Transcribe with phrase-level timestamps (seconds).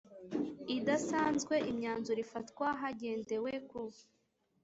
[0.75, 3.81] idasanzwe Imyanzuro ifatwa hagendewe ku